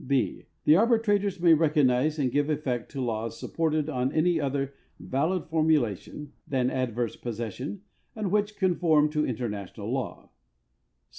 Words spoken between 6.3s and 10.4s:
(than adverse possession) and which conform to international law.